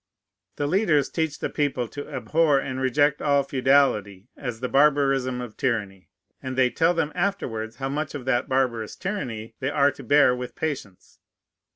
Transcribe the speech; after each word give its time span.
The 0.55 0.65
leaders 0.65 1.09
teach 1.09 1.37
the 1.37 1.49
people 1.51 1.87
to 1.89 2.09
abhor 2.09 2.57
and 2.57 2.81
reject 2.81 3.21
all 3.21 3.43
feodality 3.43 4.29
as 4.35 4.59
the 4.59 4.67
barbarism 4.67 5.41
of 5.41 5.55
tyranny; 5.57 6.09
and 6.41 6.57
they 6.57 6.71
tell 6.71 6.95
them 6.95 7.11
afterwards 7.13 7.75
how 7.75 7.89
much 7.89 8.15
of 8.15 8.25
that 8.25 8.49
barbarous 8.49 8.95
tyranny 8.95 9.53
they 9.59 9.69
are 9.69 9.91
to 9.91 10.03
bear 10.03 10.35
with 10.35 10.55
patience. 10.55 11.19